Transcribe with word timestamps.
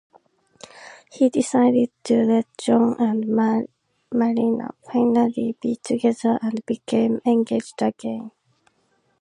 He 1.11 1.29
decided 1.29 1.91
to 2.05 2.23
let 2.23 2.47
John 2.57 2.95
and 2.99 3.23
Marlena 3.25 4.71
finally 4.91 5.55
be 5.61 5.75
together 5.75 6.39
and 6.41 6.65
became 6.65 7.21
engaged 7.23 7.79
again. 7.83 8.31